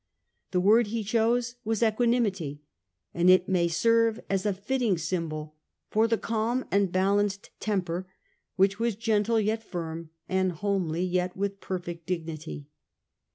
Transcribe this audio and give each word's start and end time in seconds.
The 0.49 0.59
word 0.59 0.87
he 0.87 1.03
chose 1.03 1.57
was' 1.63 1.83
Equanimity,' 1.83 2.63
and 3.13 3.29
it 3.29 3.47
may 3.47 3.67
serve 3.67 4.19
as 4.31 4.47
a 4.47 4.51
fitting 4.51 4.97
symbol 4.97 5.57
for 5.91 6.07
the 6.07 6.17
calm 6.17 6.65
and 6.71 6.91
balanced 6.91 7.51
temper, 7.59 8.07
which 8.55 8.79
was 8.79 8.95
gentle 8.95 9.39
yet 9.39 9.61
firm, 9.61 10.09
and 10.27 10.53
homely 10.53 11.03
yet 11.03 11.37
with 11.37 11.61
perfect 11.61 12.07
dignity. 12.07 12.65